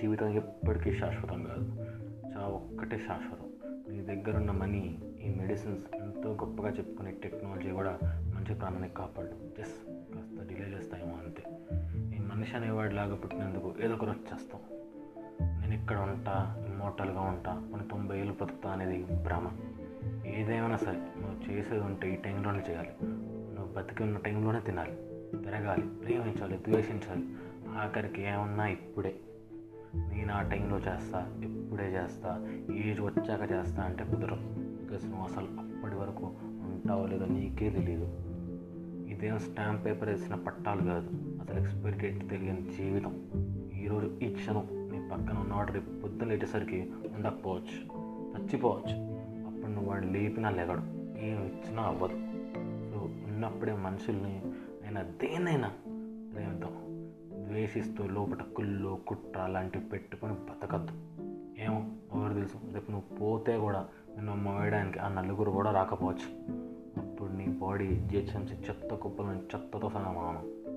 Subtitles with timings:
[0.00, 1.76] జీవితం ఎప్పటికీ శాశ్వతం కాదు.
[2.26, 3.74] చాలా ఒక్కటే శాశ్వతం.
[3.88, 9.86] నీ దగ్గర ఉన్న మనీ ఈ మెడిసిన్స్ ఎంతో గొప్పగా చెప్పుకునే టెక్నాలజీ కూడా మంచి ప్రాణాన్ని కాపాడు జస్ట్
[9.88, 11.42] కాస్త డిలే చేస్తాయేమో అంతే.
[12.16, 14.60] ఈ మనిషి అనేవాడు లాగా పుట్టినందుకు ఏదో ఒకరు వచ్చేస్తాం.
[15.60, 19.50] నేను ఇక్కడ ఉంటా ఇమ్మోటల్గా ఉంటా కొన్ని తొంభై ఏళ్ళు బ్రతుకుతా అనేది భ్రమ.
[20.26, 22.90] ఏదేమైనా సరే నువ్వు చేసేది ఉంటే ఈ టైంలోనే చేయాలి.
[23.02, 24.92] నువ్వు బతికి ఉన్న టైంలోనే తినాలి.
[25.44, 25.82] తిరగాలి.
[25.82, 27.28] ప్రేమించాలి ద్వేషించాలి.
[27.68, 29.16] ఆఖరికి ఏమన్నా ఇప్పుడే.
[30.28, 34.40] నేను ఆ టైంలో చేస్తా ఇప్పుడే చేస్తా ఏజ్ వచ్చాక చేస్తా అంటే కుదరదు.
[34.56, 38.04] బికాస్ నువ్వు అసలు అప్పటి వరకు ఉంటావో లేదో నీకే తెలియదు
[39.08, 41.10] ఇదేం స్టాంప్ పేపర్ వేసిన పట్టాలు కాదు.
[41.40, 43.26] అసలు ఎక్స్పైరీ డేట్ తెలియని జీవితం.
[43.82, 47.78] ఈరోజు ఈ క్షణం నీ పక్కన ఉన్నవాడు రేపు పొద్దున్న లేచేసరికి ఉండకపోవచ్చు
[48.38, 48.96] చచ్చిపోవచ్చు.
[49.46, 50.80] అప్పుడు నువ్వు వాడిని లేపినా లేగడు.
[51.18, 52.14] ఏం ఇచ్చినా అవ్వదు.
[52.90, 54.42] సో ఉన్నప్పుడే మనుషుల్ని
[54.84, 55.72] అయినా దేన్నైనా
[56.34, 56.97] ప్రేమిద్దాం.
[57.48, 60.92] ద్వేషిస్తూ లోపల కుళ్ళు కుట్ర లాంటివి పెట్టుకొని బతకద్దు.
[61.62, 62.56] ఏమో ఎవరు తెలుసు?
[62.72, 66.58] రేపు నువ్వు పోతే కూడా నిన్ను మోయడానికి ఆ నలుగురు కూడా రాకపోవచ్చు.
[67.00, 70.67] అప్పుడు నీ బాడీ జిహెచ్ఎంసీ చెత్త కుప్పలను చెత్తతో సమానం